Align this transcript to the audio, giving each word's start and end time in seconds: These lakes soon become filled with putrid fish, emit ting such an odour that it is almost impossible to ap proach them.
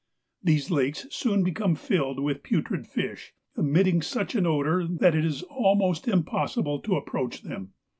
These 0.43 0.71
lakes 0.71 1.05
soon 1.11 1.43
become 1.43 1.75
filled 1.75 2.19
with 2.19 2.41
putrid 2.41 2.87
fish, 2.87 3.35
emit 3.55 3.85
ting 3.85 4.01
such 4.01 4.33
an 4.33 4.47
odour 4.47 4.83
that 4.83 5.13
it 5.13 5.23
is 5.23 5.43
almost 5.43 6.07
impossible 6.07 6.79
to 6.79 6.97
ap 6.97 7.05
proach 7.05 7.41
them. 7.43 7.73